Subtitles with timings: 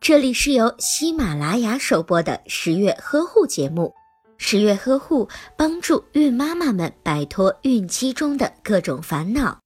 [0.00, 3.92] 这里是由喜马拉雅首播的十月呵护节目。
[4.36, 9.58] 十月呵护帮助孕妈妈们摆脱孕期中的各种烦恼。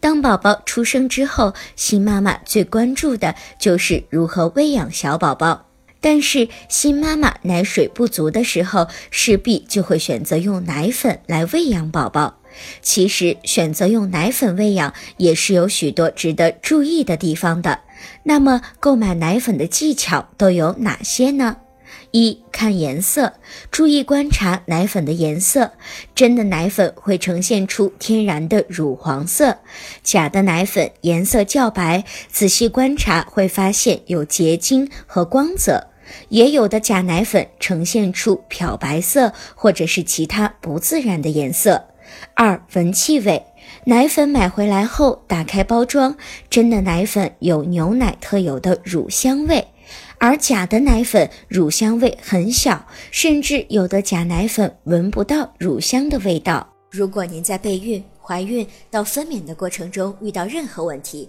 [0.00, 5.63] 当宝宝出生之后，新妈妈最关注的就是如何喂养小宝宝。
[6.04, 12.42] 但是，新妈妈奶水不足的时候，势必就会选择用奶粉来喂养宝宝。
[12.82, 17.80] 其实，选择用奶粉喂养也是有许多值得注意的地方的。
[18.24, 21.56] 那么，购买奶粉的技巧都有哪些呢？
[22.10, 23.32] 一看颜色，
[23.70, 25.72] 注意观察奶粉的颜色。
[26.14, 29.56] 真的奶粉会呈现出天然的乳黄色，
[30.02, 35.88] 假的奶粉颜色较白，仔细观察会发现有结晶和光泽。
[36.28, 41.84] 也有的假奶粉呈现出漂白色或者是其他不自然的颜色。
[42.34, 43.44] 二闻气味，
[43.84, 46.16] 奶粉买回来后打开包装，
[46.48, 49.66] 真的奶粉有牛奶特有的乳香味。
[50.18, 56.66] 而假的奶粉乳香味很小，甚至有的假奶粉闻不到乳香的味道。
[56.90, 61.28] 如果您在备孕、怀孕到分娩的过程中遇到任何问题，